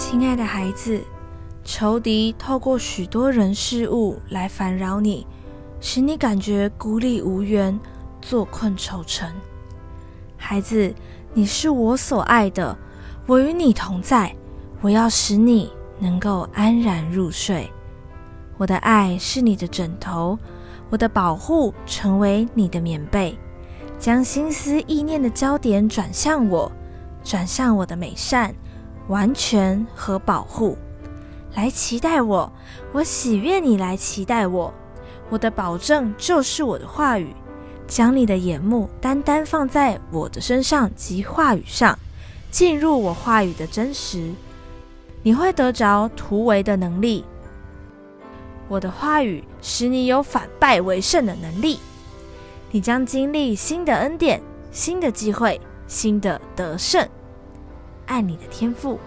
[0.00, 1.02] 亲爱的孩子，
[1.64, 5.26] 仇敌透过许多人事物来烦扰你，
[5.80, 7.78] 使你感觉孤立无援、
[8.22, 9.28] 坐困愁城。
[10.36, 10.94] 孩子，
[11.34, 12.78] 你是我所爱的，
[13.26, 14.32] 我与你同在，
[14.80, 15.68] 我要使你
[15.98, 17.68] 能够安然入睡。
[18.56, 20.38] 我的爱是你的枕头，
[20.90, 23.36] 我的保护成为你的棉被。
[23.98, 26.70] 将心思意念的焦点转向我，
[27.24, 28.54] 转向我的美善、
[29.08, 30.78] 完全和保护，
[31.54, 32.50] 来期待我。
[32.92, 34.72] 我喜悦你来期待我。
[35.28, 37.34] 我的保证就是我的话语。
[37.86, 41.98] 将你的眼目单单放在我的身上及话语上，
[42.50, 44.30] 进入我话语的真实，
[45.22, 47.24] 你会得着突围的能力。
[48.68, 51.80] 我的话语使你有反败为胜的能力。
[52.70, 57.08] 你将经历新的恩典、新的机会、新的得胜。
[58.18, 58.98] 爱你的天赋。